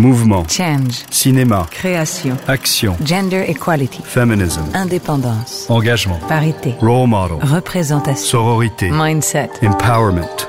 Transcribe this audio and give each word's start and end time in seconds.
Mouvement. 0.00 0.46
Change. 0.48 1.04
Cinéma. 1.10 1.68
Création. 1.70 2.34
Action. 2.48 2.96
Gender 3.04 3.42
equality. 3.42 4.02
Feminism. 4.02 4.64
Indépendance. 4.74 5.68
Engagement. 5.68 6.18
Parité. 6.26 6.74
Role 6.80 7.06
model. 7.06 7.36
Représentation. 7.42 8.16
Sororité. 8.16 8.88
Mindset. 8.88 9.50
Empowerment. 9.60 10.46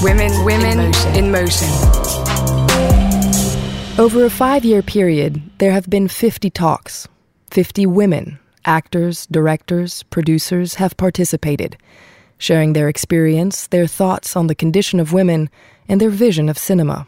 Women, 0.00 0.30
women 0.44 0.92
in 1.16 1.32
motion. 1.32 1.68
Over 3.98 4.24
a 4.24 4.30
five 4.30 4.64
year 4.64 4.80
period, 4.80 5.42
there 5.58 5.72
have 5.72 5.90
been 5.90 6.06
50 6.06 6.50
talks. 6.50 7.08
50 7.50 7.86
women, 7.86 8.38
actors, 8.64 9.26
directors, 9.26 10.04
producers 10.04 10.74
have 10.76 10.96
participated, 10.96 11.76
sharing 12.38 12.72
their 12.72 12.88
experience, 12.88 13.66
their 13.66 13.86
thoughts 13.86 14.36
on 14.36 14.46
the 14.46 14.54
condition 14.54 15.00
of 15.00 15.12
women, 15.12 15.50
and 15.88 16.00
their 16.00 16.10
vision 16.10 16.48
of 16.48 16.58
cinema. 16.58 17.06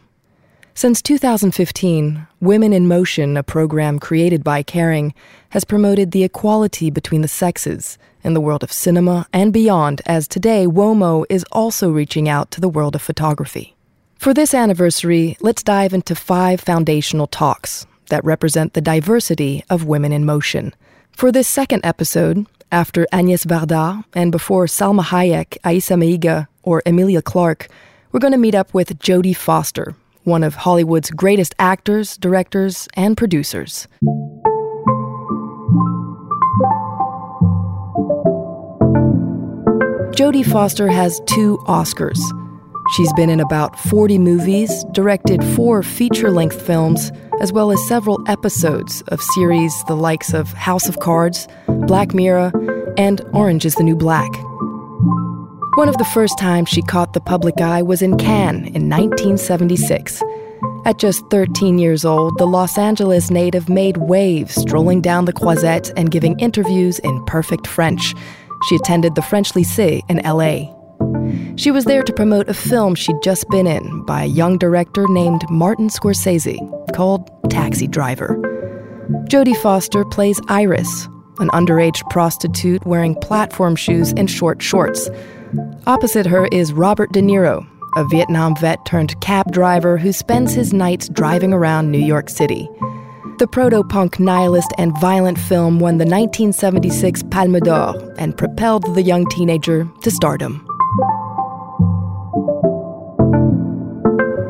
Since 0.74 1.02
2015, 1.02 2.26
Women 2.40 2.72
in 2.72 2.86
Motion, 2.86 3.36
a 3.36 3.42
program 3.42 3.98
created 3.98 4.44
by 4.44 4.62
Kering, 4.62 5.12
has 5.50 5.64
promoted 5.64 6.12
the 6.12 6.22
equality 6.22 6.88
between 6.88 7.20
the 7.20 7.26
sexes 7.26 7.98
in 8.22 8.34
the 8.34 8.40
world 8.40 8.62
of 8.62 8.72
cinema 8.72 9.26
and 9.32 9.52
beyond, 9.52 10.02
as 10.06 10.28
today 10.28 10.66
WOMO 10.66 11.24
is 11.28 11.44
also 11.50 11.90
reaching 11.90 12.28
out 12.28 12.52
to 12.52 12.60
the 12.60 12.68
world 12.68 12.94
of 12.94 13.02
photography. 13.02 13.74
For 14.18 14.32
this 14.32 14.54
anniversary, 14.54 15.36
let's 15.40 15.62
dive 15.62 15.92
into 15.92 16.14
five 16.14 16.60
foundational 16.60 17.26
talks 17.26 17.86
that 18.08 18.24
represent 18.24 18.74
the 18.74 18.80
diversity 18.80 19.64
of 19.68 19.84
women 19.84 20.12
in 20.12 20.24
motion. 20.24 20.74
For 21.10 21.32
this 21.32 21.48
second 21.48 21.84
episode, 21.84 22.46
after 22.70 23.06
Agnès 23.12 23.46
Varda 23.46 24.04
and 24.14 24.32
before 24.32 24.66
Salma 24.66 25.02
Hayek, 25.02 25.58
Aïssa 25.64 25.96
Maïga, 25.96 26.48
or 26.62 26.82
Emilia 26.86 27.22
Clarke, 27.22 27.68
we're 28.12 28.20
going 28.20 28.32
to 28.32 28.38
meet 28.38 28.54
up 28.54 28.74
with 28.74 28.98
Jodie 28.98 29.36
Foster, 29.36 29.94
one 30.24 30.42
of 30.42 30.54
Hollywood's 30.54 31.10
greatest 31.10 31.54
actors, 31.58 32.16
directors, 32.16 32.88
and 32.94 33.16
producers. 33.16 33.88
Jodie 40.18 40.44
Foster 40.44 40.88
has 40.88 41.20
two 41.26 41.58
Oscars. 41.66 42.18
She's 42.96 43.12
been 43.12 43.30
in 43.30 43.40
about 43.40 43.78
40 43.78 44.18
movies, 44.18 44.84
directed 44.92 45.44
four 45.54 45.82
feature 45.82 46.30
length 46.30 46.60
films, 46.60 47.12
as 47.40 47.52
well 47.52 47.70
as 47.70 47.88
several 47.88 48.20
episodes 48.28 49.02
of 49.08 49.22
series 49.22 49.72
the 49.84 49.94
likes 49.94 50.32
of 50.32 50.52
House 50.52 50.88
of 50.88 50.98
Cards, 50.98 51.46
Black 51.66 52.14
Mirror, 52.14 52.52
and 52.96 53.20
Orange 53.32 53.64
is 53.64 53.74
the 53.76 53.84
New 53.84 53.96
Black. 53.96 54.30
One 55.76 55.88
of 55.88 55.98
the 55.98 56.10
first 56.12 56.38
times 56.38 56.68
she 56.68 56.82
caught 56.82 57.12
the 57.12 57.20
public 57.20 57.60
eye 57.60 57.82
was 57.82 58.02
in 58.02 58.18
Cannes 58.18 58.66
in 58.74 58.88
1976. 58.88 60.22
At 60.84 60.98
just 60.98 61.24
13 61.30 61.78
years 61.78 62.04
old, 62.04 62.36
the 62.38 62.46
Los 62.46 62.76
Angeles 62.76 63.30
native 63.30 63.68
made 63.68 63.98
waves 63.98 64.54
strolling 64.54 65.00
down 65.00 65.24
the 65.24 65.32
Croisette 65.32 65.92
and 65.96 66.10
giving 66.10 66.38
interviews 66.40 66.98
in 67.00 67.24
perfect 67.26 67.66
French. 67.66 68.14
She 68.68 68.76
attended 68.76 69.14
the 69.14 69.22
French 69.22 69.52
Lycée 69.52 70.02
in 70.08 70.18
LA. 70.24 70.74
She 71.56 71.70
was 71.70 71.84
there 71.84 72.02
to 72.02 72.12
promote 72.12 72.48
a 72.48 72.54
film 72.54 72.94
she'd 72.94 73.22
just 73.22 73.48
been 73.50 73.66
in 73.66 74.04
by 74.04 74.22
a 74.22 74.26
young 74.26 74.58
director 74.58 75.06
named 75.08 75.44
Martin 75.48 75.88
Scorsese 75.88 76.58
called 76.94 77.30
Taxi 77.50 77.86
Driver. 77.86 78.36
Jodie 79.30 79.56
Foster 79.56 80.04
plays 80.04 80.40
Iris, 80.48 81.06
an 81.38 81.48
underage 81.48 82.08
prostitute 82.10 82.84
wearing 82.86 83.14
platform 83.16 83.76
shoes 83.76 84.12
and 84.16 84.30
short 84.30 84.60
shorts. 84.62 85.08
Opposite 85.86 86.26
her 86.26 86.46
is 86.52 86.72
Robert 86.72 87.12
De 87.12 87.20
Niro, 87.20 87.66
a 87.96 88.04
Vietnam 88.08 88.54
vet 88.56 88.84
turned 88.84 89.18
cab 89.20 89.50
driver 89.52 89.96
who 89.96 90.12
spends 90.12 90.52
his 90.52 90.72
nights 90.72 91.08
driving 91.08 91.52
around 91.52 91.90
New 91.90 92.04
York 92.04 92.28
City. 92.28 92.68
The 93.38 93.46
proto 93.46 93.84
punk 93.84 94.18
nihilist 94.18 94.72
and 94.78 94.98
violent 95.00 95.38
film 95.38 95.78
won 95.78 95.98
the 95.98 96.04
1976 96.04 97.22
Palme 97.30 97.60
d'Or 97.60 97.94
and 98.18 98.36
propelled 98.36 98.94
the 98.94 99.02
young 99.02 99.26
teenager 99.26 99.88
to 100.02 100.10
stardom. 100.10 100.66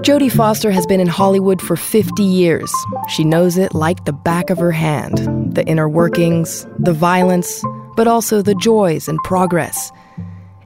Jodie 0.02 0.30
Foster 0.30 0.70
has 0.70 0.86
been 0.86 1.00
in 1.00 1.08
Hollywood 1.08 1.60
for 1.60 1.74
50 1.74 2.22
years. 2.22 2.72
She 3.08 3.24
knows 3.24 3.58
it 3.58 3.74
like 3.74 4.04
the 4.04 4.12
back 4.12 4.48
of 4.48 4.58
her 4.58 4.70
hand 4.70 5.54
the 5.54 5.66
inner 5.66 5.88
workings, 5.88 6.66
the 6.78 6.92
violence, 6.92 7.64
but 7.96 8.06
also 8.06 8.40
the 8.40 8.54
joys 8.54 9.08
and 9.08 9.18
progress. 9.24 9.90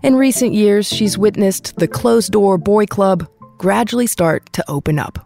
In 0.02 0.16
recent 0.16 0.52
years, 0.52 0.86
she's 0.86 1.16
witnessed 1.16 1.74
the 1.76 1.88
closed 1.88 2.32
door 2.32 2.58
boy 2.58 2.84
club 2.84 3.26
gradually 3.56 4.06
start 4.06 4.52
to 4.52 4.64
open 4.68 4.98
up. 4.98 5.18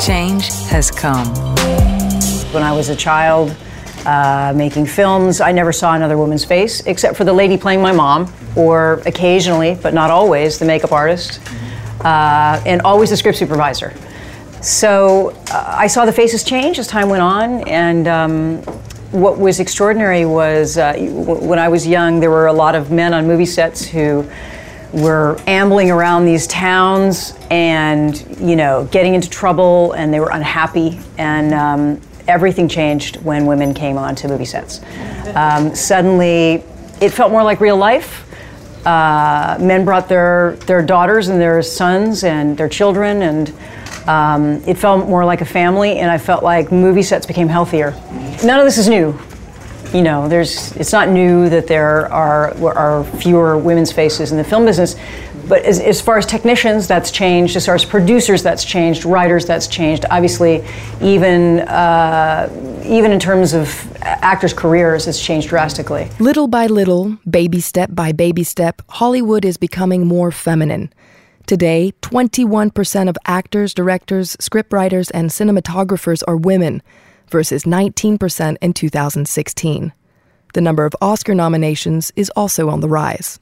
Change 0.00 0.46
has 0.70 0.90
come. 0.90 1.26
When 2.52 2.62
I 2.62 2.72
was 2.72 2.88
a 2.88 2.96
child 2.96 3.54
uh, 4.06 4.54
making 4.56 4.86
films, 4.86 5.42
I 5.42 5.52
never 5.52 5.72
saw 5.72 5.94
another 5.94 6.16
woman's 6.16 6.46
face 6.46 6.80
except 6.86 7.16
for 7.16 7.24
the 7.24 7.34
lady 7.34 7.58
playing 7.58 7.82
my 7.82 7.92
mom, 7.92 8.32
or 8.56 9.02
occasionally, 9.04 9.76
but 9.82 9.92
not 9.92 10.10
always, 10.10 10.58
the 10.58 10.64
makeup 10.64 10.92
artist, 10.92 11.40
uh, 12.04 12.62
and 12.66 12.82
always 12.82 13.10
the 13.10 13.16
script 13.16 13.38
supervisor. 13.38 13.94
So 14.62 15.30
uh, 15.50 15.74
I 15.78 15.86
saw 15.86 16.04
the 16.04 16.12
faces 16.12 16.44
change 16.44 16.78
as 16.78 16.86
time 16.86 17.08
went 17.08 17.22
on, 17.22 17.66
and 17.68 18.06
um, 18.08 18.58
what 19.10 19.38
was 19.38 19.58
extraordinary 19.58 20.26
was 20.26 20.76
uh, 20.76 20.94
when 20.98 21.58
I 21.58 21.68
was 21.68 21.86
young, 21.86 22.20
there 22.20 22.30
were 22.30 22.46
a 22.46 22.52
lot 22.52 22.74
of 22.74 22.90
men 22.90 23.14
on 23.14 23.26
movie 23.26 23.46
sets 23.46 23.86
who 23.86 24.28
were 24.92 25.40
ambling 25.46 25.90
around 25.90 26.24
these 26.24 26.46
towns 26.46 27.34
and 27.50 28.26
you 28.40 28.56
know 28.56 28.88
getting 28.90 29.14
into 29.14 29.30
trouble 29.30 29.92
and 29.92 30.12
they 30.12 30.18
were 30.18 30.30
unhappy 30.30 30.98
and 31.16 31.54
um, 31.54 32.00
everything 32.26 32.68
changed 32.68 33.16
when 33.22 33.46
women 33.46 33.72
came 33.72 33.96
onto 33.96 34.26
movie 34.26 34.44
sets 34.44 34.80
um, 35.36 35.72
suddenly 35.76 36.64
it 37.00 37.10
felt 37.10 37.30
more 37.30 37.44
like 37.44 37.60
real 37.60 37.76
life 37.76 38.26
uh, 38.86 39.58
men 39.60 39.84
brought 39.84 40.08
their 40.08 40.56
their 40.66 40.82
daughters 40.82 41.28
and 41.28 41.40
their 41.40 41.62
sons 41.62 42.24
and 42.24 42.56
their 42.56 42.68
children 42.68 43.22
and 43.22 43.52
um, 44.08 44.62
it 44.66 44.78
felt 44.78 45.08
more 45.08 45.24
like 45.24 45.40
a 45.40 45.44
family 45.44 45.98
and 45.98 46.10
i 46.10 46.18
felt 46.18 46.42
like 46.42 46.72
movie 46.72 47.02
sets 47.02 47.26
became 47.26 47.48
healthier. 47.48 47.92
None 48.42 48.58
of 48.58 48.64
this 48.64 48.78
is 48.78 48.88
new. 48.88 49.18
You 49.92 50.02
know, 50.02 50.28
there's 50.28 50.70
it's 50.76 50.92
not 50.92 51.08
new 51.08 51.48
that 51.48 51.66
there 51.66 52.06
are 52.12 52.54
are 52.76 53.04
fewer 53.04 53.58
women's 53.58 53.90
faces 53.90 54.30
in 54.30 54.38
the 54.38 54.44
film 54.44 54.64
business, 54.64 54.94
but 55.50 55.64
as, 55.64 55.80
as 55.80 56.00
far 56.00 56.16
as 56.16 56.24
technicians, 56.24 56.86
that's 56.86 57.10
changed. 57.10 57.56
As 57.56 57.66
far 57.66 57.74
as 57.74 57.84
producers, 57.84 58.44
that's 58.44 58.64
changed. 58.64 59.04
Writers, 59.04 59.44
that's 59.44 59.66
changed. 59.66 60.06
Obviously, 60.08 60.64
even 61.02 61.60
uh, 61.62 62.48
even 62.84 63.10
in 63.10 63.18
terms 63.18 63.52
of 63.52 63.92
actors' 64.00 64.54
careers, 64.54 65.08
it's 65.08 65.20
changed 65.20 65.48
drastically. 65.48 66.08
Little 66.20 66.46
by 66.46 66.68
little, 66.68 67.18
baby 67.28 67.60
step 67.60 67.90
by 67.92 68.12
baby 68.12 68.44
step, 68.44 68.80
Hollywood 68.88 69.44
is 69.44 69.56
becoming 69.56 70.06
more 70.06 70.30
feminine. 70.30 70.92
Today, 71.46 71.92
21% 72.02 73.08
of 73.08 73.16
actors, 73.26 73.74
directors, 73.74 74.36
scriptwriters, 74.36 75.10
and 75.12 75.30
cinematographers 75.30 76.22
are 76.28 76.36
women 76.36 76.80
versus 77.28 77.64
19% 77.64 78.56
in 78.62 78.72
2016. 78.72 79.92
The 80.54 80.60
number 80.60 80.84
of 80.84 80.94
Oscar 81.00 81.34
nominations 81.34 82.12
is 82.14 82.30
also 82.36 82.68
on 82.68 82.80
the 82.80 82.88
rise. 82.88 83.40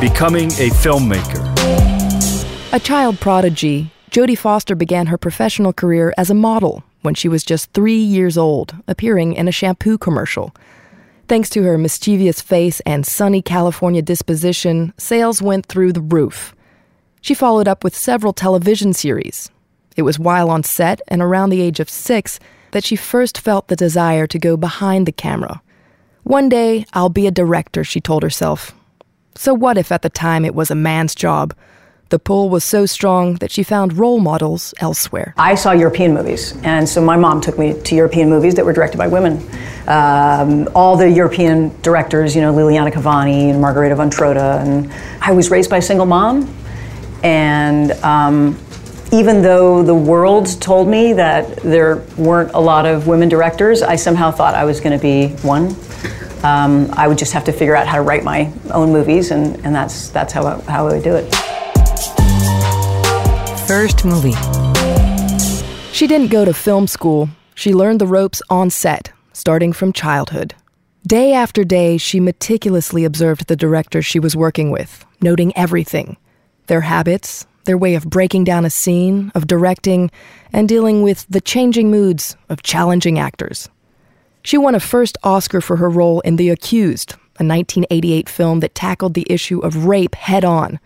Becoming 0.00 0.46
a 0.52 0.70
filmmaker. 0.70 1.44
A 2.72 2.80
child 2.80 3.20
prodigy, 3.20 3.92
Jodie 4.10 4.38
Foster 4.38 4.74
began 4.74 5.08
her 5.08 5.18
professional 5.18 5.74
career 5.74 6.14
as 6.16 6.30
a 6.30 6.34
model 6.34 6.82
when 7.02 7.14
she 7.14 7.28
was 7.28 7.44
just 7.44 7.70
three 7.74 7.98
years 7.98 8.38
old, 8.38 8.74
appearing 8.88 9.34
in 9.34 9.46
a 9.46 9.52
shampoo 9.52 9.98
commercial. 9.98 10.56
Thanks 11.28 11.50
to 11.50 11.64
her 11.64 11.76
mischievous 11.76 12.40
face 12.40 12.80
and 12.86 13.04
sunny 13.04 13.42
California 13.42 14.00
disposition, 14.00 14.94
sales 14.96 15.42
went 15.42 15.66
through 15.66 15.92
the 15.92 16.00
roof. 16.00 16.54
She 17.20 17.34
followed 17.34 17.68
up 17.68 17.84
with 17.84 17.94
several 17.94 18.32
television 18.32 18.94
series, 18.94 19.50
it 19.98 20.02
was 20.02 20.18
while 20.18 20.48
on 20.48 20.62
set 20.62 21.02
and 21.08 21.20
around 21.20 21.50
the 21.50 21.60
age 21.60 21.78
of 21.78 21.90
six 21.90 22.40
that 22.70 22.84
she 22.84 22.96
first 22.96 23.36
felt 23.36 23.68
the 23.68 23.76
desire 23.76 24.26
to 24.28 24.38
go 24.38 24.56
behind 24.56 25.04
the 25.04 25.12
camera. 25.12 25.60
One 26.22 26.48
day, 26.48 26.86
I'll 26.94 27.10
be 27.10 27.26
a 27.26 27.30
director, 27.30 27.84
she 27.84 28.00
told 28.00 28.22
herself. 28.22 28.74
So, 29.34 29.54
what 29.54 29.78
if 29.78 29.92
at 29.92 30.02
the 30.02 30.10
time 30.10 30.44
it 30.44 30.54
was 30.54 30.70
a 30.70 30.74
man's 30.74 31.14
job? 31.14 31.54
The 32.10 32.18
pull 32.18 32.50
was 32.50 32.64
so 32.64 32.86
strong 32.86 33.34
that 33.36 33.52
she 33.52 33.62
found 33.62 33.96
role 33.96 34.18
models 34.18 34.74
elsewhere. 34.80 35.32
I 35.38 35.54
saw 35.54 35.70
European 35.70 36.12
movies, 36.12 36.58
and 36.64 36.88
so 36.88 37.00
my 37.00 37.16
mom 37.16 37.40
took 37.40 37.56
me 37.56 37.80
to 37.80 37.94
European 37.94 38.28
movies 38.28 38.56
that 38.56 38.64
were 38.64 38.72
directed 38.72 38.98
by 38.98 39.06
women. 39.06 39.48
Um, 39.86 40.68
all 40.74 40.96
the 40.96 41.08
European 41.08 41.70
directors, 41.82 42.34
you 42.34 42.42
know, 42.42 42.52
Liliana 42.52 42.92
Cavani 42.92 43.50
and 43.50 43.60
Margarita 43.60 43.94
von 43.94 44.10
Trotta, 44.10 44.60
and 44.60 44.92
I 45.20 45.30
was 45.30 45.52
raised 45.52 45.70
by 45.70 45.76
a 45.76 45.82
single 45.82 46.06
mom, 46.06 46.52
and 47.22 47.92
um, 48.02 48.58
even 49.12 49.40
though 49.40 49.84
the 49.84 49.94
world 49.94 50.60
told 50.60 50.88
me 50.88 51.12
that 51.12 51.56
there 51.58 52.04
weren't 52.16 52.52
a 52.54 52.60
lot 52.60 52.86
of 52.86 53.06
women 53.06 53.28
directors, 53.28 53.82
I 53.82 53.94
somehow 53.94 54.32
thought 54.32 54.56
I 54.56 54.64
was 54.64 54.80
going 54.80 54.98
to 54.98 55.02
be 55.02 55.28
one. 55.42 55.76
Um, 56.42 56.90
I 56.92 57.06
would 57.06 57.18
just 57.18 57.32
have 57.32 57.44
to 57.44 57.52
figure 57.52 57.76
out 57.76 57.86
how 57.86 57.96
to 57.96 58.02
write 58.02 58.24
my 58.24 58.52
own 58.72 58.92
movies, 58.92 59.30
and, 59.30 59.56
and 59.64 59.74
that's, 59.74 60.08
that's 60.08 60.32
how, 60.32 60.46
I, 60.46 60.60
how 60.62 60.88
I 60.88 60.94
would 60.94 61.04
do 61.04 61.14
it. 61.16 61.34
first 63.66 64.04
movie. 64.04 64.34
She 65.92 66.06
didn't 66.06 66.30
go 66.30 66.44
to 66.44 66.54
film 66.54 66.86
school. 66.86 67.28
She 67.54 67.74
learned 67.74 68.00
the 68.00 68.06
ropes 68.06 68.40
on 68.48 68.70
set, 68.70 69.12
starting 69.32 69.72
from 69.72 69.92
childhood. 69.92 70.54
Day 71.06 71.32
after 71.32 71.62
day, 71.62 71.98
she 71.98 72.20
meticulously 72.20 73.04
observed 73.04 73.46
the 73.46 73.56
directors 73.56 74.06
she 74.06 74.18
was 74.18 74.34
working 74.34 74.70
with, 74.70 75.04
noting 75.20 75.56
everything 75.56 76.16
their 76.66 76.82
habits, 76.82 77.46
their 77.64 77.76
way 77.76 77.94
of 77.96 78.08
breaking 78.08 78.44
down 78.44 78.64
a 78.64 78.70
scene, 78.70 79.30
of 79.34 79.46
directing, 79.46 80.10
and 80.52 80.68
dealing 80.68 81.02
with 81.02 81.26
the 81.28 81.40
changing 81.40 81.90
moods 81.90 82.36
of 82.48 82.62
challenging 82.62 83.18
actors. 83.18 83.68
She 84.42 84.56
won 84.56 84.74
a 84.74 84.80
first 84.80 85.18
Oscar 85.22 85.60
for 85.60 85.76
her 85.76 85.90
role 85.90 86.20
in 86.20 86.36
The 86.36 86.48
Accused, 86.48 87.12
a 87.38 87.44
1988 87.44 88.28
film 88.28 88.60
that 88.60 88.74
tackled 88.74 89.14
the 89.14 89.26
issue 89.28 89.60
of 89.60 89.86
rape 89.86 90.14
head 90.14 90.44
on. 90.44 90.80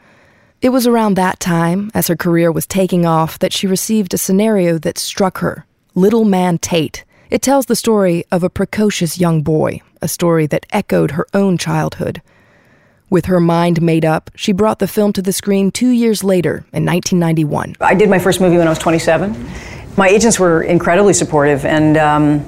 It 0.61 0.71
was 0.71 0.87
around 0.87 1.15
that 1.15 1.41
time, 1.41 1.91
as 1.95 2.09
her 2.09 2.17
career 2.17 2.51
was 2.51 2.67
taking 2.67 3.07
off, 3.07 3.39
that 3.39 3.53
she 3.53 3.67
received 3.67 4.15
a 4.15 4.19
scenario 4.19 4.79
that 4.79 4.99
struck 4.99 5.39
her 5.39 5.67
Little 5.95 6.25
Man 6.25 6.59
Tate. 6.59 7.05
It 7.31 7.43
tells 7.43 7.67
the 7.67 7.77
story 7.77 8.25
of 8.33 8.43
a 8.43 8.51
precocious 8.51 9.19
young 9.19 9.43
boy, 9.43 9.81
a 10.03 10.09
story 10.09 10.47
that 10.47 10.67
echoed 10.71 11.13
her 11.13 11.27
own 11.35 11.59
childhood. 11.59 12.23
With 13.11 13.27
her 13.27 13.41
mind 13.41 13.83
made 13.83 14.05
up, 14.05 14.31
she 14.35 14.53
brought 14.53 14.79
the 14.79 14.89
film 14.89 15.13
to 15.13 15.23
the 15.23 15.33
screen 15.33 15.71
two 15.71 15.91
years 15.91 16.25
later 16.25 16.65
in 16.73 16.85
1991. 16.85 17.77
I 17.81 17.95
did 17.95 18.11
my 18.11 18.19
first 18.19 18.41
movie 18.41 18.57
when 18.57 18.67
I 18.67 18.71
was 18.71 18.79
27. 18.79 19.37
My 19.97 20.09
agents 20.09 20.41
were 20.41 20.63
incredibly 20.63 21.13
supportive, 21.13 21.65
and 21.65 21.97
um, 21.97 22.45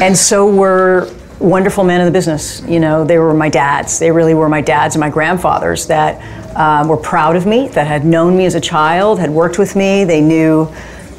and 0.00 0.16
so 0.16 0.50
were 0.50 1.10
wonderful 1.40 1.84
men 1.84 2.00
in 2.00 2.06
the 2.06 2.12
business. 2.12 2.62
You 2.66 2.80
know, 2.80 3.04
they 3.04 3.18
were 3.18 3.34
my 3.34 3.48
dads. 3.48 3.98
They 3.98 4.10
really 4.10 4.34
were 4.34 4.48
my 4.48 4.60
dads 4.60 4.94
and 4.94 5.00
my 5.00 5.10
grandfathers 5.10 5.86
that 5.86 6.20
um, 6.56 6.88
were 6.88 6.96
proud 6.96 7.36
of 7.36 7.46
me, 7.46 7.68
that 7.68 7.86
had 7.86 8.04
known 8.04 8.36
me 8.36 8.44
as 8.44 8.54
a 8.54 8.60
child, 8.60 9.18
had 9.18 9.30
worked 9.30 9.58
with 9.58 9.76
me. 9.76 10.04
They 10.04 10.20
knew 10.20 10.72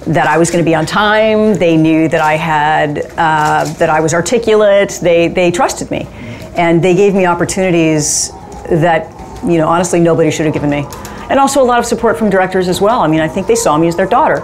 that 0.08 0.28
I 0.28 0.38
was 0.38 0.50
going 0.50 0.64
to 0.64 0.70
be 0.70 0.76
on 0.76 0.86
time. 0.86 1.54
They 1.56 1.78
knew 1.78 2.08
that 2.08 2.22
I 2.22 2.36
had 2.36 3.00
uh, 3.18 3.66
that 3.78 3.90
I 3.90 4.00
was 4.00 4.14
articulate. 4.14 5.00
They 5.02 5.28
they 5.28 5.52
trusted 5.52 5.92
me, 5.92 6.08
and 6.56 6.84
they 6.84 6.96
gave 6.96 7.14
me 7.14 7.26
opportunities 7.26 8.32
that 8.70 9.12
you 9.44 9.58
know 9.58 9.68
honestly 9.68 10.00
nobody 10.00 10.32
should 10.32 10.46
have 10.46 10.54
given 10.54 10.70
me. 10.70 10.86
And 11.30 11.40
also 11.40 11.62
a 11.62 11.64
lot 11.64 11.80
of 11.80 11.86
support 11.86 12.18
from 12.18 12.30
directors 12.30 12.68
as 12.68 12.82
well. 12.82 13.00
I 13.00 13.08
mean, 13.08 13.22
I 13.22 13.28
think 13.28 13.48
they 13.48 13.56
saw 13.56 13.78
me 13.78 13.88
as 13.88 13.96
their 13.96 14.08
daughter, 14.08 14.42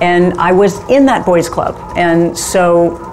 and 0.00 0.34
I 0.34 0.52
was 0.52 0.78
in 0.88 1.06
that 1.06 1.26
boys' 1.26 1.48
club, 1.48 1.74
and 1.96 2.36
so 2.36 3.07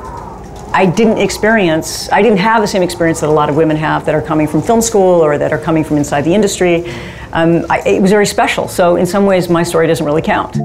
I 0.75 0.86
didn't 0.86 1.19
experience, 1.19 2.12
I 2.12 2.22
didn't 2.22 2.39
have 2.39 2.62
the 2.62 2.68
same 2.68 2.83
experience 2.83 3.22
that 3.22 3.30
a 3.30 3.31
lot 3.31 3.50
of 3.50 3.56
women 3.56 3.77
have 3.77 4.06
that 4.06 4.13
are 4.13 4.22
coming 4.22 4.45
from 4.45 4.62
film 4.62 4.81
school 4.81 5.24
or 5.24 5.38
that 5.38 5.54
are 5.54 5.57
coming 5.57 5.86
from 5.86 5.95
inside 5.95 6.24
the 6.24 6.36
industry. 6.36 6.86
Um, 7.31 7.66
I, 7.69 7.80
it 7.88 8.01
was 8.01 8.12
very 8.12 8.25
special. 8.25 8.68
So, 8.68 8.98
in 8.98 9.06
some 9.06 9.25
ways, 9.25 9.48
my 9.48 9.63
story 9.63 9.88
doesn't 9.88 10.06
really 10.06 10.22
count. 10.22 10.57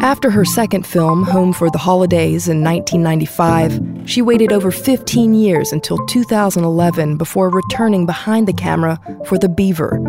After 0.00 0.30
her 0.30 0.42
second 0.42 0.86
film, 0.86 1.24
Home 1.24 1.52
for 1.52 1.70
the 1.70 1.76
Holidays, 1.76 2.48
in 2.48 2.64
1995, 2.64 4.08
she 4.08 4.22
waited 4.22 4.52
over 4.52 4.70
15 4.70 5.34
years 5.34 5.70
until 5.70 5.98
2011 6.06 7.18
before 7.18 7.50
returning 7.50 8.06
behind 8.06 8.48
the 8.48 8.54
camera 8.54 8.98
for 9.26 9.36
The 9.36 9.50
Beaver. 9.50 10.00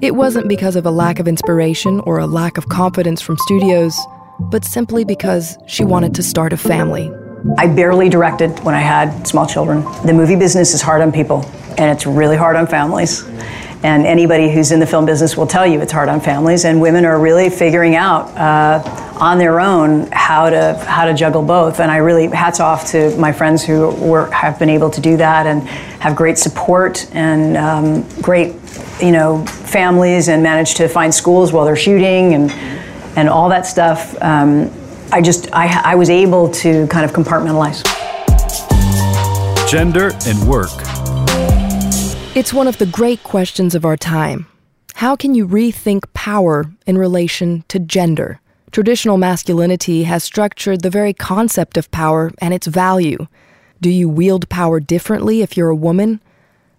It 0.00 0.14
wasn't 0.14 0.48
because 0.48 0.74
of 0.74 0.86
a 0.86 0.90
lack 0.90 1.18
of 1.18 1.28
inspiration 1.28 2.00
or 2.06 2.18
a 2.18 2.26
lack 2.26 2.56
of 2.56 2.70
confidence 2.70 3.20
from 3.20 3.36
studios, 3.40 3.94
but 4.40 4.64
simply 4.64 5.04
because 5.04 5.58
she 5.66 5.84
wanted 5.84 6.14
to 6.14 6.22
start 6.22 6.54
a 6.54 6.56
family. 6.56 7.12
I 7.58 7.66
barely 7.66 8.08
directed 8.08 8.60
when 8.60 8.74
I 8.74 8.80
had 8.80 9.26
small 9.26 9.46
children. 9.46 9.82
The 10.06 10.12
movie 10.12 10.36
business 10.36 10.74
is 10.74 10.80
hard 10.80 11.02
on 11.02 11.10
people, 11.10 11.44
and 11.76 11.90
it's 11.90 12.06
really 12.06 12.36
hard 12.36 12.56
on 12.56 12.66
families. 12.66 13.24
And 13.84 14.06
anybody 14.06 14.48
who's 14.52 14.70
in 14.70 14.78
the 14.78 14.86
film 14.86 15.06
business 15.06 15.36
will 15.36 15.46
tell 15.46 15.66
you 15.66 15.80
it's 15.80 15.92
hard 15.92 16.08
on 16.08 16.20
families, 16.20 16.64
and 16.64 16.80
women 16.80 17.04
are 17.04 17.18
really 17.18 17.50
figuring 17.50 17.96
out 17.96 18.28
uh, 18.36 19.16
on 19.20 19.38
their 19.38 19.58
own 19.58 20.08
how 20.12 20.50
to 20.50 20.74
how 20.86 21.04
to 21.04 21.14
juggle 21.14 21.42
both. 21.42 21.80
And 21.80 21.90
I 21.90 21.96
really 21.96 22.28
hats 22.28 22.60
off 22.60 22.88
to 22.92 23.16
my 23.16 23.32
friends 23.32 23.64
who 23.64 23.90
were, 23.96 24.30
have 24.30 24.58
been 24.58 24.70
able 24.70 24.90
to 24.90 25.00
do 25.00 25.16
that 25.16 25.46
and 25.46 25.62
have 26.00 26.14
great 26.14 26.38
support 26.38 27.08
and 27.12 27.56
um, 27.56 28.08
great, 28.22 28.54
you 29.00 29.10
know, 29.10 29.44
families 29.46 30.28
and 30.28 30.44
manage 30.44 30.74
to 30.76 30.88
find 30.88 31.12
schools 31.12 31.52
while 31.52 31.64
they're 31.64 31.74
shooting 31.74 32.34
and 32.34 32.52
and 33.16 33.28
all 33.28 33.48
that 33.48 33.66
stuff. 33.66 34.16
Um, 34.22 34.70
I 35.14 35.20
just, 35.20 35.52
I, 35.52 35.92
I 35.92 35.94
was 35.94 36.08
able 36.08 36.50
to 36.52 36.86
kind 36.86 37.04
of 37.04 37.12
compartmentalize. 37.12 37.84
Gender 39.68 40.12
and 40.26 40.48
work. 40.48 40.70
It's 42.34 42.54
one 42.54 42.66
of 42.66 42.78
the 42.78 42.86
great 42.86 43.22
questions 43.22 43.74
of 43.74 43.84
our 43.84 43.98
time. 43.98 44.46
How 44.94 45.14
can 45.14 45.34
you 45.34 45.46
rethink 45.46 46.10
power 46.14 46.64
in 46.86 46.96
relation 46.96 47.62
to 47.68 47.78
gender? 47.78 48.40
Traditional 48.70 49.18
masculinity 49.18 50.04
has 50.04 50.24
structured 50.24 50.80
the 50.80 50.88
very 50.88 51.12
concept 51.12 51.76
of 51.76 51.90
power 51.90 52.32
and 52.38 52.54
its 52.54 52.66
value. 52.66 53.26
Do 53.82 53.90
you 53.90 54.08
wield 54.08 54.48
power 54.48 54.80
differently 54.80 55.42
if 55.42 55.58
you're 55.58 55.68
a 55.68 55.76
woman? 55.76 56.22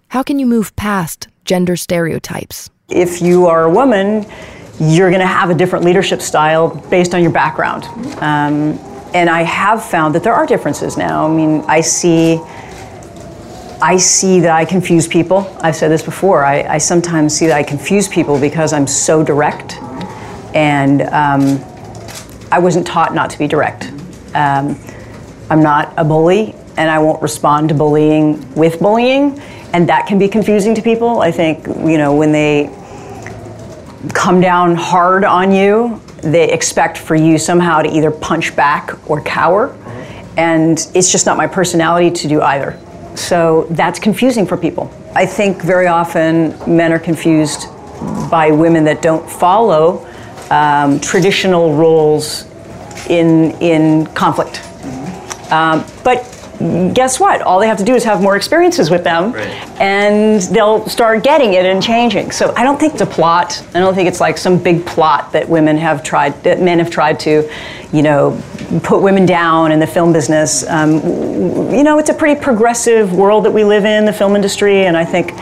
How 0.07 0.23
can 0.23 0.39
you 0.39 0.47
move 0.47 0.75
past 0.75 1.27
gender 1.45 1.75
stereotypes? 1.75 2.71
If 2.89 3.21
you 3.21 3.45
are 3.45 3.65
a 3.65 3.69
woman, 3.69 4.25
you're 4.79 5.09
going 5.09 5.21
to 5.21 5.27
have 5.27 5.49
a 5.49 5.53
different 5.53 5.85
leadership 5.85 6.21
style 6.21 6.69
based 6.89 7.13
on 7.13 7.21
your 7.21 7.31
background. 7.31 7.83
Um, 8.21 8.79
and 9.13 9.29
I 9.29 9.43
have 9.43 9.85
found 9.85 10.15
that 10.15 10.23
there 10.23 10.33
are 10.33 10.45
differences 10.45 10.97
now. 10.97 11.27
I 11.27 11.33
mean, 11.33 11.63
I 11.67 11.81
see. 11.81 12.41
I 13.81 13.97
see 13.97 14.39
that 14.39 14.51
I 14.51 14.63
confuse 14.63 15.09
people. 15.09 15.55
I've 15.61 15.75
said 15.75 15.89
this 15.89 16.01
before. 16.01 16.45
I, 16.45 16.63
I 16.63 16.77
sometimes 16.77 17.37
see 17.37 17.47
that 17.47 17.57
I 17.57 17.63
confuse 17.63 18.07
people 18.07 18.39
because 18.39 18.71
I'm 18.71 18.87
so 18.87 19.23
direct, 19.23 19.73
and 20.55 21.01
um, 21.03 21.61
I 22.49 22.59
wasn't 22.59 22.87
taught 22.87 23.13
not 23.13 23.29
to 23.31 23.37
be 23.37 23.45
direct. 23.45 23.91
Um, 24.33 24.79
I'm 25.49 25.61
not 25.61 25.93
a 25.97 26.03
bully, 26.05 26.55
and 26.77 26.89
I 26.89 26.97
won't 26.97 27.21
respond 27.21 27.69
to 27.69 27.75
bullying 27.75 28.53
with 28.55 28.79
bullying, 28.79 29.39
and 29.73 29.87
that 29.89 30.07
can 30.07 30.17
be 30.17 30.29
confusing 30.29 30.73
to 30.75 30.81
people. 30.81 31.19
I 31.19 31.31
think 31.31 31.67
you 31.67 31.97
know 31.97 32.15
when 32.15 32.31
they 32.31 32.71
come 34.09 34.41
down 34.41 34.75
hard 34.75 35.23
on 35.23 35.51
you, 35.51 36.01
they 36.21 36.51
expect 36.51 36.97
for 36.97 37.15
you 37.15 37.37
somehow 37.37 37.81
to 37.81 37.89
either 37.89 38.11
punch 38.11 38.55
back 38.55 39.09
or 39.09 39.21
cower. 39.21 39.75
And 40.37 40.79
it's 40.93 41.11
just 41.11 41.25
not 41.25 41.37
my 41.37 41.47
personality 41.47 42.11
to 42.11 42.27
do 42.27 42.41
either. 42.41 42.79
So 43.15 43.67
that's 43.69 43.99
confusing 43.99 44.45
for 44.45 44.57
people. 44.57 44.91
I 45.15 45.25
think 45.25 45.61
very 45.61 45.87
often 45.87 46.57
men 46.67 46.91
are 46.91 46.99
confused 46.99 47.67
by 48.29 48.51
women 48.51 48.83
that 48.85 49.01
don't 49.01 49.29
follow 49.29 50.05
um, 50.49 50.99
traditional 50.99 51.75
roles 51.75 52.45
in, 53.09 53.51
in 53.61 54.07
conflict. 54.07 54.61
Um, 55.51 55.85
but 56.03 56.32
guess 56.93 57.19
what? 57.19 57.41
All 57.41 57.59
they 57.59 57.67
have 57.67 57.77
to 57.77 57.83
do 57.83 57.95
is 57.95 58.03
have 58.03 58.21
more 58.21 58.35
experiences 58.35 58.89
with 58.89 59.03
them, 59.03 59.33
right. 59.33 59.47
and 59.81 60.41
they'll 60.43 60.87
start 60.87 61.23
getting 61.23 61.53
it 61.53 61.65
and 61.65 61.81
changing. 61.83 62.31
So 62.31 62.53
I 62.55 62.63
don't 62.63 62.79
think 62.79 62.93
it's 62.93 63.01
a 63.01 63.07
plot. 63.07 63.65
I 63.73 63.79
don't 63.79 63.93
think 63.93 64.07
it's 64.07 64.21
like 64.21 64.37
some 64.37 64.57
big 64.61 64.85
plot 64.85 65.31
that 65.33 65.47
women 65.47 65.77
have 65.77 66.03
tried, 66.03 66.41
that 66.43 66.61
men 66.61 66.79
have 66.79 66.89
tried 66.89 67.19
to, 67.21 67.49
you 67.91 68.01
know, 68.01 68.41
put 68.83 69.01
women 69.01 69.25
down 69.25 69.71
in 69.71 69.79
the 69.79 69.87
film 69.87 70.13
business. 70.13 70.67
Um, 70.69 70.93
you 71.73 71.83
know, 71.83 71.99
it's 71.99 72.09
a 72.09 72.13
pretty 72.13 72.39
progressive 72.39 73.13
world 73.13 73.45
that 73.45 73.51
we 73.51 73.63
live 73.63 73.85
in, 73.85 74.05
the 74.05 74.13
film 74.13 74.35
industry, 74.35 74.85
and 74.85 74.97
I 74.97 75.05
think. 75.05 75.33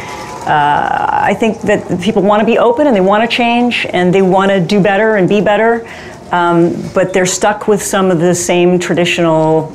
Uh, 0.42 1.08
I 1.12 1.36
think 1.36 1.62
that 1.62 2.02
people 2.02 2.24
want 2.24 2.40
to 2.40 2.48
be 2.48 2.58
open 2.58 2.88
and 2.88 2.96
they 2.96 3.02
want 3.02 3.22
to 3.22 3.28
change 3.28 3.86
and 3.92 4.12
they 4.12 4.24
want 4.24 4.50
to 4.50 4.60
do 4.60 4.82
better 4.82 5.18
and 5.18 5.30
be 5.30 5.40
better, 5.40 5.88
um, 6.32 6.74
but 6.96 7.14
they're 7.14 7.28
stuck 7.28 7.68
with 7.68 7.80
some 7.80 8.10
of 8.10 8.20
the 8.20 8.34
same 8.34 8.80
traditional 8.80 9.72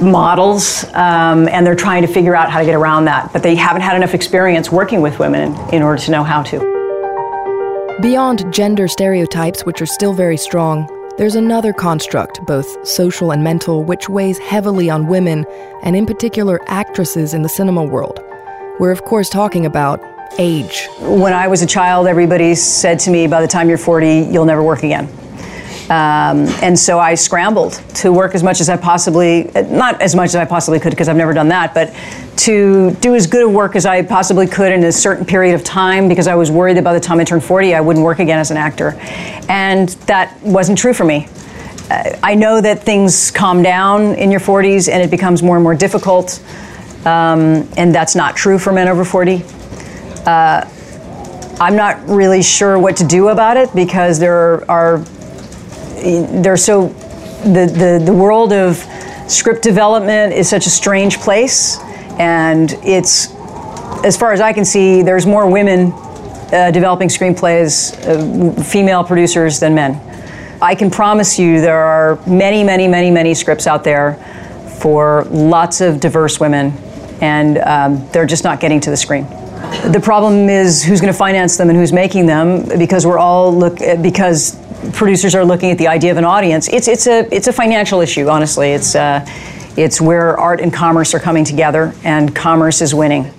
models, 0.00 0.84
um, 0.94 1.48
and 1.48 1.66
they're 1.66 1.74
trying 1.74 2.02
to 2.02 2.08
figure 2.08 2.34
out 2.34 2.50
how 2.50 2.58
to 2.58 2.64
get 2.64 2.74
around 2.74 3.04
that. 3.06 3.32
But 3.32 3.42
they 3.42 3.54
haven't 3.54 3.82
had 3.82 3.96
enough 3.96 4.14
experience 4.14 4.70
working 4.70 5.00
with 5.00 5.18
women 5.18 5.54
in 5.72 5.82
order 5.82 6.00
to 6.02 6.10
know 6.10 6.24
how 6.24 6.42
to. 6.44 7.98
Beyond 8.02 8.52
gender 8.52 8.88
stereotypes, 8.88 9.66
which 9.66 9.82
are 9.82 9.86
still 9.86 10.14
very 10.14 10.36
strong, 10.36 10.88
there's 11.18 11.34
another 11.34 11.74
construct, 11.74 12.44
both 12.46 12.86
social 12.86 13.32
and 13.32 13.44
mental, 13.44 13.84
which 13.84 14.08
weighs 14.08 14.38
heavily 14.38 14.88
on 14.88 15.06
women, 15.06 15.44
and 15.82 15.94
in 15.94 16.06
particular 16.06 16.60
actresses 16.66 17.34
in 17.34 17.42
the 17.42 17.48
cinema 17.48 17.84
world. 17.84 18.20
We're, 18.78 18.90
of 18.92 19.02
course, 19.04 19.28
talking 19.28 19.66
about 19.66 20.00
age. 20.38 20.88
When 21.00 21.34
I 21.34 21.46
was 21.46 21.60
a 21.60 21.66
child, 21.66 22.06
everybody 22.06 22.54
said 22.54 22.98
to 23.00 23.10
me, 23.10 23.26
by 23.26 23.42
the 23.42 23.48
time 23.48 23.68
you're 23.68 23.76
40, 23.76 24.28
you'll 24.30 24.46
never 24.46 24.62
work 24.62 24.82
again. 24.82 25.08
Um, 25.90 26.46
and 26.62 26.78
so 26.78 27.00
I 27.00 27.16
scrambled 27.16 27.72
to 27.96 28.12
work 28.12 28.36
as 28.36 28.44
much 28.44 28.60
as 28.60 28.68
I 28.68 28.76
possibly, 28.76 29.50
not 29.66 30.00
as 30.00 30.14
much 30.14 30.26
as 30.26 30.36
I 30.36 30.44
possibly 30.44 30.78
could 30.78 30.90
because 30.90 31.08
I've 31.08 31.16
never 31.16 31.32
done 31.34 31.48
that, 31.48 31.74
but 31.74 31.92
to 32.44 32.92
do 33.00 33.16
as 33.16 33.26
good 33.26 33.42
a 33.42 33.48
work 33.48 33.74
as 33.74 33.86
I 33.86 34.02
possibly 34.02 34.46
could 34.46 34.72
in 34.72 34.84
a 34.84 34.92
certain 34.92 35.26
period 35.26 35.52
of 35.52 35.64
time 35.64 36.08
because 36.08 36.28
I 36.28 36.36
was 36.36 36.48
worried 36.48 36.76
that 36.76 36.84
by 36.84 36.94
the 36.94 37.00
time 37.00 37.18
I 37.18 37.24
turned 37.24 37.42
40, 37.42 37.74
I 37.74 37.80
wouldn't 37.80 38.04
work 38.04 38.20
again 38.20 38.38
as 38.38 38.52
an 38.52 38.56
actor. 38.56 38.94
And 39.48 39.88
that 40.06 40.40
wasn't 40.42 40.78
true 40.78 40.94
for 40.94 41.04
me. 41.04 41.26
Uh, 41.90 42.16
I 42.22 42.36
know 42.36 42.60
that 42.60 42.84
things 42.84 43.32
calm 43.32 43.60
down 43.60 44.14
in 44.14 44.30
your 44.30 44.38
40s 44.38 44.88
and 44.88 45.02
it 45.02 45.10
becomes 45.10 45.42
more 45.42 45.56
and 45.56 45.64
more 45.64 45.74
difficult, 45.74 46.40
um, 47.04 47.68
and 47.76 47.92
that's 47.92 48.14
not 48.14 48.36
true 48.36 48.60
for 48.60 48.72
men 48.72 48.86
over 48.86 49.04
40. 49.04 49.42
Uh, 50.24 50.70
I'm 51.60 51.74
not 51.74 52.08
really 52.08 52.44
sure 52.44 52.78
what 52.78 52.96
to 52.98 53.04
do 53.04 53.28
about 53.28 53.56
it 53.56 53.74
because 53.74 54.20
there 54.20 54.70
are 54.70 55.04
there's 56.00 56.64
so 56.64 56.88
the, 57.44 57.66
the 57.66 58.02
the 58.04 58.12
world 58.12 58.52
of 58.52 58.76
script 59.28 59.62
development 59.62 60.32
is 60.32 60.48
such 60.48 60.66
a 60.66 60.70
strange 60.70 61.18
place, 61.18 61.78
and 62.18 62.72
it's 62.82 63.34
as 64.04 64.16
far 64.16 64.32
as 64.32 64.40
I 64.40 64.52
can 64.52 64.64
see, 64.64 65.02
there's 65.02 65.26
more 65.26 65.48
women 65.50 65.92
uh, 66.52 66.70
developing 66.72 67.08
screenplays, 67.08 67.94
uh, 68.06 68.62
female 68.62 69.04
producers 69.04 69.60
than 69.60 69.74
men. 69.74 70.00
I 70.62 70.74
can 70.74 70.90
promise 70.90 71.38
you 71.38 71.60
there 71.60 71.78
are 71.78 72.18
many, 72.26 72.64
many, 72.64 72.88
many, 72.88 73.10
many 73.10 73.34
scripts 73.34 73.66
out 73.66 73.84
there 73.84 74.14
for 74.80 75.24
lots 75.24 75.80
of 75.80 76.00
diverse 76.00 76.40
women, 76.40 76.72
and 77.20 77.58
um, 77.58 78.08
they're 78.10 78.26
just 78.26 78.44
not 78.44 78.60
getting 78.60 78.80
to 78.80 78.90
the 78.90 78.96
screen. 78.96 79.24
The 79.92 80.00
problem 80.02 80.48
is 80.48 80.82
who's 80.82 81.00
going 81.00 81.12
to 81.12 81.18
finance 81.18 81.56
them 81.56 81.68
and 81.68 81.78
who's 81.78 81.92
making 81.92 82.26
them 82.26 82.66
because 82.78 83.06
we're 83.06 83.18
all 83.18 83.54
look 83.54 83.78
because 84.02 84.56
producers 84.92 85.34
are 85.34 85.44
looking 85.44 85.70
at 85.70 85.78
the 85.78 85.88
idea 85.88 86.10
of 86.10 86.16
an 86.16 86.24
audience. 86.24 86.68
It's 86.68 86.88
it's 86.88 87.06
a 87.06 87.32
it's 87.34 87.48
a 87.48 87.52
financial 87.52 88.00
issue. 88.00 88.28
Honestly, 88.28 88.70
it's 88.70 88.94
uh, 88.94 89.24
it's 89.76 90.00
where 90.00 90.38
art 90.38 90.60
and 90.60 90.72
commerce 90.72 91.14
are 91.14 91.20
coming 91.20 91.44
together, 91.44 91.94
and 92.04 92.34
commerce 92.34 92.80
is 92.80 92.94
winning. 92.94 93.32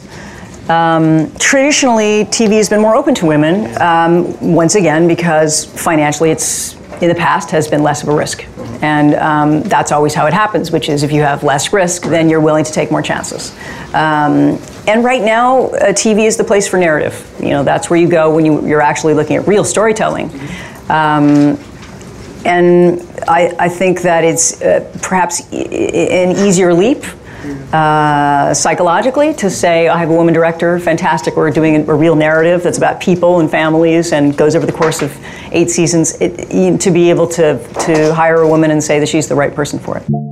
Um, 0.69 1.33
traditionally, 1.37 2.25
TV 2.25 2.57
has 2.57 2.69
been 2.69 2.81
more 2.81 2.95
open 2.95 3.13
to 3.15 3.25
women. 3.25 3.75
Um, 3.81 4.53
once 4.53 4.75
again, 4.75 5.07
because 5.07 5.65
financially, 5.65 6.31
it's 6.31 6.75
in 7.01 7.09
the 7.09 7.15
past 7.15 7.49
has 7.49 7.67
been 7.67 7.81
less 7.81 8.03
of 8.03 8.09
a 8.09 8.15
risk, 8.15 8.45
and 8.83 9.15
um, 9.15 9.63
that's 9.63 9.91
always 9.91 10.13
how 10.13 10.27
it 10.27 10.33
happens. 10.33 10.71
Which 10.71 10.87
is, 10.89 11.03
if 11.03 11.11
you 11.11 11.21
have 11.21 11.43
less 11.43 11.73
risk, 11.73 12.03
then 12.03 12.29
you're 12.29 12.41
willing 12.41 12.63
to 12.63 12.71
take 12.71 12.91
more 12.91 13.01
chances. 13.01 13.51
Um, 13.93 14.59
and 14.87 15.03
right 15.03 15.21
now, 15.21 15.65
uh, 15.65 15.93
TV 15.93 16.25
is 16.25 16.37
the 16.37 16.43
place 16.43 16.67
for 16.67 16.77
narrative. 16.77 17.29
You 17.39 17.49
know, 17.49 17.63
that's 17.63 17.89
where 17.89 17.99
you 17.99 18.07
go 18.07 18.33
when 18.33 18.45
you, 18.45 18.65
you're 18.65 18.81
actually 18.81 19.13
looking 19.13 19.35
at 19.35 19.47
real 19.47 19.63
storytelling. 19.63 20.29
Um, 20.91 21.57
and 22.43 23.01
I, 23.29 23.55
I, 23.57 23.69
think 23.69 24.01
that 24.01 24.25
it's 24.25 24.61
uh, 24.61 24.91
perhaps 25.01 25.41
e- 25.53 25.65
an 26.09 26.31
easier 26.45 26.73
leap 26.73 27.05
uh, 27.73 28.53
psychologically 28.53 29.33
to 29.35 29.49
say, 29.49 29.87
I 29.87 29.97
have 29.97 30.09
a 30.09 30.13
woman 30.13 30.33
director, 30.33 30.79
fantastic, 30.79 31.37
we're 31.37 31.49
doing 31.49 31.77
a, 31.77 31.91
a, 31.91 31.95
real 31.95 32.15
narrative 32.15 32.61
that's 32.61 32.77
about 32.77 32.99
people 32.99 33.39
and 33.39 33.49
families 33.49 34.11
and 34.11 34.35
goes 34.35 34.53
over 34.53 34.65
the 34.65 34.73
course 34.73 35.01
of 35.01 35.17
eight 35.51 35.69
seasons, 35.69 36.19
it, 36.19 36.81
to 36.81 36.91
be 36.91 37.09
able 37.09 37.27
to, 37.29 37.57
to 37.85 38.13
hire 38.13 38.41
a 38.41 38.47
woman 38.47 38.71
and 38.71 38.83
say 38.83 38.99
that 38.99 39.07
she's 39.07 39.29
the 39.29 39.35
right 39.35 39.55
person 39.55 39.79
for 39.79 39.97
it. 39.97 40.30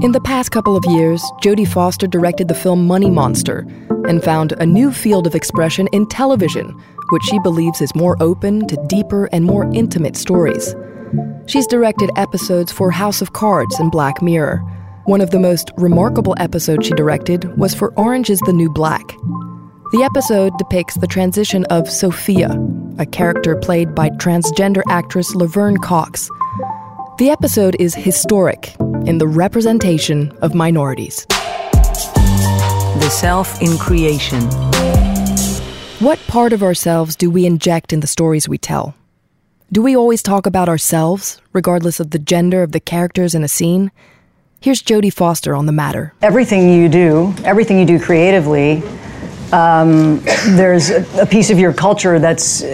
In 0.00 0.12
the 0.12 0.20
past 0.20 0.52
couple 0.52 0.76
of 0.76 0.84
years, 0.84 1.20
Jodie 1.42 1.66
Foster 1.66 2.06
directed 2.06 2.46
the 2.46 2.54
film 2.54 2.86
Money 2.86 3.10
Monster 3.10 3.66
and 4.06 4.22
found 4.22 4.52
a 4.52 4.64
new 4.64 4.92
field 4.92 5.26
of 5.26 5.34
expression 5.34 5.88
in 5.92 6.06
television, 6.06 6.68
which 7.10 7.24
she 7.24 7.40
believes 7.40 7.80
is 7.80 7.92
more 7.96 8.16
open 8.20 8.68
to 8.68 8.76
deeper 8.86 9.28
and 9.32 9.44
more 9.44 9.68
intimate 9.74 10.16
stories. 10.16 10.76
She's 11.46 11.66
directed 11.66 12.10
episodes 12.16 12.70
for 12.70 12.92
House 12.92 13.20
of 13.20 13.32
Cards 13.32 13.76
and 13.80 13.90
Black 13.90 14.22
Mirror. 14.22 14.58
One 15.06 15.20
of 15.20 15.32
the 15.32 15.40
most 15.40 15.72
remarkable 15.76 16.36
episodes 16.38 16.86
she 16.86 16.94
directed 16.94 17.58
was 17.58 17.74
for 17.74 17.92
Orange 17.96 18.30
is 18.30 18.38
the 18.42 18.52
New 18.52 18.70
Black. 18.70 19.08
The 19.90 20.04
episode 20.04 20.56
depicts 20.58 20.96
the 20.98 21.08
transition 21.08 21.64
of 21.70 21.90
Sophia, 21.90 22.56
a 23.00 23.06
character 23.06 23.56
played 23.56 23.96
by 23.96 24.10
transgender 24.10 24.82
actress 24.88 25.34
Laverne 25.34 25.78
Cox. 25.78 26.30
The 27.18 27.30
episode 27.30 27.74
is 27.80 27.96
historic 27.96 28.76
in 29.06 29.18
the 29.18 29.26
representation 29.28 30.32
of 30.42 30.54
minorities. 30.54 31.26
The 32.98 33.08
self 33.10 33.60
in 33.62 33.78
creation. 33.78 34.42
What 36.00 36.18
part 36.28 36.52
of 36.52 36.62
ourselves 36.62 37.16
do 37.16 37.30
we 37.30 37.46
inject 37.46 37.92
in 37.92 38.00
the 38.00 38.06
stories 38.06 38.48
we 38.48 38.58
tell? 38.58 38.94
Do 39.72 39.82
we 39.82 39.96
always 39.96 40.22
talk 40.22 40.46
about 40.46 40.68
ourselves, 40.68 41.40
regardless 41.52 42.00
of 42.00 42.10
the 42.10 42.18
gender 42.18 42.62
of 42.62 42.72
the 42.72 42.80
characters 42.80 43.34
in 43.34 43.44
a 43.44 43.48
scene? 43.48 43.90
Here's 44.60 44.82
Jodie 44.82 45.12
Foster 45.12 45.54
on 45.54 45.66
the 45.66 45.72
matter. 45.72 46.14
Everything 46.22 46.72
you 46.72 46.88
do, 46.88 47.34
everything 47.44 47.78
you 47.78 47.84
do 47.84 48.00
creatively, 48.00 48.82
um, 49.52 50.20
there's 50.56 50.90
a, 50.90 51.22
a, 51.22 51.26
piece 51.26 51.48
of 51.48 51.58
your 51.58 51.72
culture 51.72 52.18
that's 52.18 52.62
uh, 52.62 52.66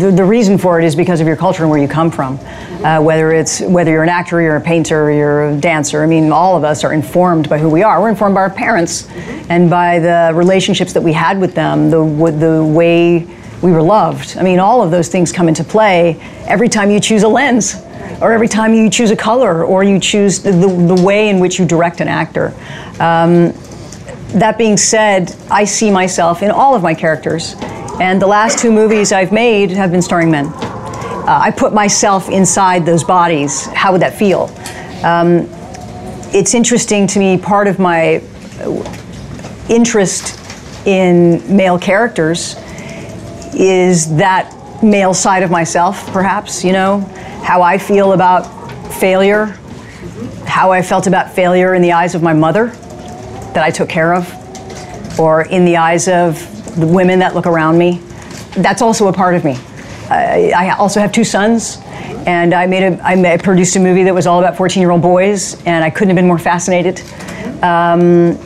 the, 0.00 0.10
the, 0.10 0.24
reason 0.24 0.58
for 0.58 0.80
it 0.80 0.84
is 0.84 0.96
because 0.96 1.20
of 1.20 1.28
your 1.28 1.36
culture 1.36 1.62
and 1.62 1.70
where 1.70 1.80
you 1.80 1.86
come 1.86 2.10
from. 2.10 2.40
Uh, 2.82 3.00
whether 3.00 3.32
it's 3.32 3.60
whether 3.60 3.92
you're 3.92 4.02
an 4.02 4.08
actor, 4.08 4.42
you're 4.42 4.56
a 4.56 4.60
painter, 4.60 5.12
you're 5.12 5.50
a 5.50 5.56
dancer. 5.56 6.02
I 6.02 6.06
mean, 6.06 6.32
all 6.32 6.56
of 6.56 6.64
us 6.64 6.82
are 6.82 6.92
informed 6.92 7.48
by 7.48 7.58
who 7.58 7.68
we 7.68 7.84
are. 7.84 8.00
We're 8.00 8.10
informed 8.10 8.34
by 8.34 8.40
our 8.40 8.50
parents 8.50 9.08
and 9.48 9.70
by 9.70 10.00
the 10.00 10.32
relationships 10.34 10.92
that 10.94 11.02
we 11.02 11.12
had 11.12 11.40
with 11.40 11.54
them, 11.54 11.88
the 11.90 12.04
the 12.32 12.64
way 12.64 13.24
we 13.62 13.70
were 13.70 13.82
loved. 13.82 14.36
I 14.36 14.42
mean, 14.42 14.58
all 14.58 14.82
of 14.82 14.90
those 14.90 15.08
things 15.08 15.30
come 15.30 15.46
into 15.46 15.62
play 15.62 16.20
every 16.46 16.68
time 16.68 16.90
you 16.90 16.98
choose 16.98 17.22
a 17.22 17.28
lens 17.28 17.76
or 18.20 18.32
every 18.32 18.48
time 18.48 18.74
you 18.74 18.90
choose 18.90 19.12
a 19.12 19.16
color 19.16 19.64
or 19.64 19.84
you 19.84 20.00
choose 20.00 20.42
the, 20.42 20.50
the, 20.50 20.94
the 20.96 21.02
way 21.02 21.28
in 21.28 21.38
which 21.38 21.60
you 21.60 21.64
direct 21.64 22.00
an 22.00 22.08
actor. 22.08 22.52
Um, 22.98 23.54
that 24.34 24.56
being 24.56 24.76
said, 24.76 25.34
I 25.50 25.64
see 25.64 25.90
myself 25.90 26.42
in 26.42 26.50
all 26.50 26.74
of 26.74 26.82
my 26.82 26.94
characters, 26.94 27.54
and 28.00 28.20
the 28.20 28.26
last 28.26 28.58
two 28.58 28.72
movies 28.72 29.12
I've 29.12 29.32
made 29.32 29.70
have 29.70 29.92
been 29.92 30.02
starring 30.02 30.30
men. 30.30 30.46
Uh, 30.46 31.38
I 31.42 31.50
put 31.50 31.74
myself 31.74 32.30
inside 32.30 32.86
those 32.86 33.04
bodies. 33.04 33.66
How 33.66 33.92
would 33.92 34.00
that 34.00 34.14
feel? 34.14 34.50
Um, 35.04 35.48
it's 36.34 36.54
interesting 36.54 37.06
to 37.08 37.18
me, 37.18 37.36
part 37.36 37.68
of 37.68 37.78
my 37.78 38.22
interest 39.68 40.38
in 40.86 41.54
male 41.54 41.78
characters 41.78 42.56
is 43.54 44.16
that 44.16 44.52
male 44.82 45.14
side 45.14 45.42
of 45.42 45.50
myself, 45.50 46.10
perhaps, 46.10 46.64
you 46.64 46.72
know, 46.72 47.00
how 47.44 47.60
I 47.60 47.76
feel 47.76 48.14
about 48.14 48.44
failure, 48.94 49.46
how 50.46 50.72
I 50.72 50.80
felt 50.80 51.06
about 51.06 51.30
failure 51.30 51.74
in 51.74 51.82
the 51.82 51.92
eyes 51.92 52.14
of 52.14 52.22
my 52.22 52.32
mother 52.32 52.74
that 53.54 53.64
I 53.64 53.70
took 53.70 53.88
care 53.88 54.14
of, 54.14 54.28
or 55.18 55.42
in 55.42 55.64
the 55.64 55.76
eyes 55.76 56.08
of 56.08 56.36
the 56.78 56.86
women 56.86 57.18
that 57.18 57.34
look 57.34 57.46
around 57.46 57.78
me. 57.78 58.00
That's 58.56 58.82
also 58.82 59.08
a 59.08 59.12
part 59.12 59.34
of 59.34 59.44
me. 59.44 59.58
I, 60.10 60.52
I 60.54 60.76
also 60.76 61.00
have 61.00 61.12
two 61.12 61.24
sons, 61.24 61.78
and 62.26 62.54
I 62.54 62.66
made 62.66 62.82
a 62.82 63.02
I 63.02 63.14
made, 63.14 63.42
produced 63.42 63.76
a 63.76 63.80
movie 63.80 64.02
that 64.04 64.14
was 64.14 64.26
all 64.26 64.38
about 64.38 64.56
14-year-old 64.56 65.02
boys, 65.02 65.62
and 65.64 65.84
I 65.84 65.90
couldn't 65.90 66.08
have 66.08 66.16
been 66.16 66.26
more 66.26 66.38
fascinated. 66.38 67.02
Um, 67.62 68.38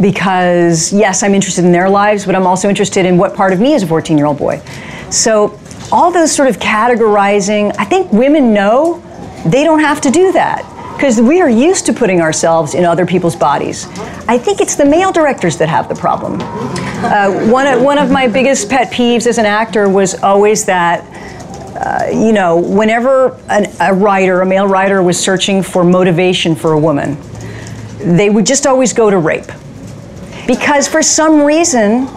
because 0.00 0.92
yes, 0.92 1.22
I'm 1.22 1.34
interested 1.34 1.64
in 1.64 1.72
their 1.72 1.90
lives, 1.90 2.24
but 2.24 2.34
I'm 2.34 2.46
also 2.46 2.68
interested 2.68 3.04
in 3.04 3.18
what 3.18 3.34
part 3.34 3.52
of 3.52 3.60
me 3.60 3.74
is 3.74 3.82
a 3.82 3.86
14-year-old 3.86 4.38
boy. 4.38 4.60
So 5.10 5.58
all 5.90 6.12
those 6.12 6.30
sort 6.30 6.48
of 6.48 6.58
categorizing, 6.58 7.74
I 7.78 7.84
think 7.84 8.12
women 8.12 8.54
know 8.54 9.02
they 9.46 9.64
don't 9.64 9.80
have 9.80 10.00
to 10.02 10.10
do 10.10 10.30
that 10.32 10.64
because 10.98 11.20
we 11.20 11.40
are 11.40 11.48
used 11.48 11.86
to 11.86 11.92
putting 11.92 12.20
ourselves 12.20 12.74
in 12.74 12.84
other 12.84 13.06
people's 13.06 13.36
bodies. 13.36 13.86
I 14.26 14.36
think 14.36 14.60
it's 14.60 14.74
the 14.74 14.84
male 14.84 15.12
directors 15.12 15.56
that 15.58 15.68
have 15.68 15.88
the 15.88 15.94
problem. 15.94 16.40
Uh, 16.40 17.48
one, 17.52 17.68
of, 17.68 17.80
one 17.80 17.98
of 17.98 18.10
my 18.10 18.26
biggest 18.26 18.68
pet 18.68 18.92
peeves 18.92 19.28
as 19.28 19.38
an 19.38 19.46
actor 19.46 19.88
was 19.88 20.20
always 20.24 20.64
that, 20.64 21.04
uh, 21.76 22.10
you 22.10 22.32
know, 22.32 22.56
whenever 22.56 23.38
an, 23.48 23.66
a 23.78 23.94
writer, 23.94 24.40
a 24.40 24.46
male 24.46 24.66
writer, 24.66 25.00
was 25.00 25.16
searching 25.16 25.62
for 25.62 25.84
motivation 25.84 26.56
for 26.56 26.72
a 26.72 26.78
woman, 26.80 27.16
they 28.00 28.28
would 28.28 28.44
just 28.44 28.66
always 28.66 28.92
go 28.92 29.08
to 29.08 29.18
rape. 29.18 29.52
Because 30.48 30.88
for 30.88 31.00
some 31.00 31.42
reason, 31.42 32.08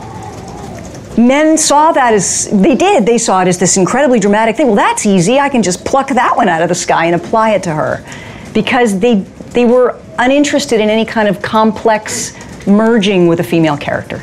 men 1.20 1.56
saw 1.56 1.92
that 1.92 2.16
as 2.16 2.50
they 2.50 2.74
did 2.74 3.06
they 3.06 3.18
saw 3.18 3.42
it 3.42 3.48
as 3.50 3.60
this 3.60 3.76
incredibly 3.76 4.18
dramatic 4.18 4.56
thing 4.56 4.68
well 4.68 4.78
that's 4.78 5.06
easy 5.06 5.38
i 5.40 5.50
can 5.50 5.62
just 5.62 5.84
pluck 5.84 6.08
that 6.08 6.38
one 6.38 6.48
out 6.48 6.62
of 6.62 6.70
the 6.70 6.74
sky 6.74 7.06
and 7.06 7.14
apply 7.14 7.50
it 7.50 7.62
to 7.62 7.70
her 7.70 8.02
because 8.54 9.00
they, 9.00 9.16
they 9.54 9.66
were 9.66 10.00
uninterested 10.20 10.80
in 10.80 10.90
any 10.90 11.06
kind 11.06 11.28
of 11.28 11.42
complex 11.42 12.36
merging 12.68 13.28
with 13.28 13.40
a 13.40 13.44
female 13.44 13.78
character. 13.78 14.18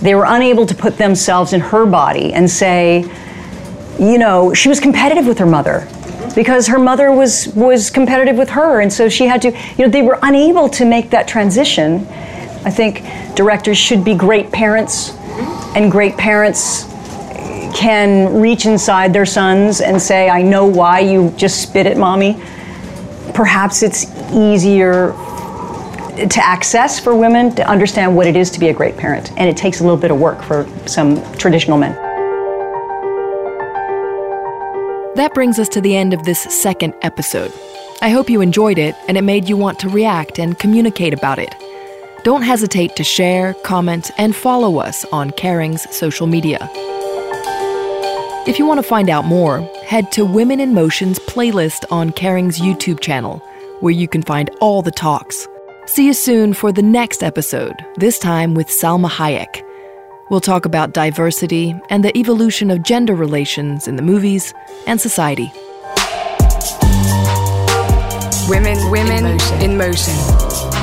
They 0.00 0.14
were 0.14 0.24
unable 0.26 0.66
to 0.66 0.74
put 0.74 0.96
themselves 0.96 1.52
in 1.52 1.60
her 1.60 1.84
body 1.86 2.32
and 2.32 2.48
say, 2.50 3.00
you 3.98 4.18
know, 4.18 4.54
she 4.54 4.68
was 4.68 4.80
competitive 4.80 5.26
with 5.26 5.38
her 5.38 5.46
mother 5.46 5.88
because 6.34 6.68
her 6.68 6.78
mother 6.78 7.10
was 7.10 7.48
was 7.48 7.90
competitive 7.90 8.36
with 8.36 8.50
her. 8.50 8.80
And 8.80 8.92
so 8.92 9.08
she 9.08 9.26
had 9.26 9.42
to 9.42 9.50
you 9.50 9.84
know 9.84 9.88
they 9.88 10.02
were 10.02 10.18
unable 10.22 10.68
to 10.70 10.84
make 10.84 11.10
that 11.10 11.26
transition. 11.26 12.06
I 12.64 12.70
think 12.70 13.02
directors 13.34 13.76
should 13.76 14.04
be 14.04 14.14
great 14.14 14.52
parents 14.52 15.10
and 15.74 15.90
great 15.90 16.16
parents 16.16 16.84
can 17.74 18.40
reach 18.40 18.66
inside 18.66 19.12
their 19.12 19.26
sons 19.26 19.80
and 19.80 20.00
say 20.00 20.28
i 20.28 20.42
know 20.42 20.66
why 20.66 20.98
you 20.98 21.30
just 21.36 21.62
spit 21.62 21.86
at 21.86 21.96
mommy 21.96 22.40
perhaps 23.34 23.82
it's 23.82 24.06
easier 24.32 25.12
to 26.26 26.40
access 26.42 26.98
for 26.98 27.14
women 27.14 27.54
to 27.54 27.68
understand 27.68 28.14
what 28.14 28.26
it 28.26 28.36
is 28.36 28.50
to 28.50 28.60
be 28.60 28.68
a 28.68 28.74
great 28.74 28.96
parent. 28.96 29.30
And 29.36 29.48
it 29.48 29.56
takes 29.56 29.80
a 29.80 29.84
little 29.84 29.98
bit 29.98 30.10
of 30.10 30.18
work 30.18 30.42
for 30.42 30.66
some 30.86 31.22
traditional 31.34 31.78
men. 31.78 31.94
That 35.14 35.32
brings 35.34 35.58
us 35.58 35.68
to 35.70 35.80
the 35.80 35.96
end 35.96 36.14
of 36.14 36.24
this 36.24 36.40
second 36.42 36.94
episode. 37.02 37.52
I 38.00 38.10
hope 38.10 38.30
you 38.30 38.40
enjoyed 38.40 38.78
it 38.78 38.94
and 39.08 39.16
it 39.16 39.22
made 39.22 39.48
you 39.48 39.56
want 39.56 39.78
to 39.80 39.88
react 39.88 40.38
and 40.38 40.58
communicate 40.58 41.12
about 41.12 41.38
it. 41.38 41.54
Don't 42.24 42.42
hesitate 42.42 42.94
to 42.96 43.04
share, 43.04 43.54
comment, 43.64 44.10
and 44.18 44.34
follow 44.34 44.78
us 44.78 45.04
on 45.06 45.30
Kering's 45.32 45.82
social 45.96 46.26
media. 46.26 46.68
If 48.46 48.58
you 48.58 48.66
want 48.66 48.78
to 48.78 48.86
find 48.86 49.10
out 49.10 49.24
more, 49.24 49.68
head 49.88 50.12
to 50.12 50.22
Women 50.22 50.60
in 50.60 50.74
Motion's 50.74 51.18
playlist 51.20 51.82
on 51.90 52.10
Kering's 52.12 52.60
YouTube 52.60 53.00
channel, 53.00 53.38
where 53.80 53.90
you 53.90 54.06
can 54.06 54.20
find 54.20 54.50
all 54.60 54.82
the 54.82 54.90
talks. 54.90 55.48
See 55.86 56.04
you 56.04 56.12
soon 56.12 56.52
for 56.52 56.72
the 56.72 56.82
next 56.82 57.22
episode, 57.22 57.74
this 57.96 58.18
time 58.18 58.52
with 58.52 58.68
Salma 58.68 59.08
Hayek. 59.08 59.64
We'll 60.28 60.42
talk 60.42 60.66
about 60.66 60.92
diversity 60.92 61.74
and 61.88 62.04
the 62.04 62.14
evolution 62.18 62.70
of 62.70 62.82
gender 62.82 63.14
relations 63.14 63.88
in 63.88 63.96
the 63.96 64.02
movies 64.02 64.52
and 64.86 65.00
society. 65.00 65.50
Women, 68.46 68.90
women 68.90 69.24
in 69.24 69.38
motion. 69.38 69.62
In 69.62 69.78
motion. 69.78 70.77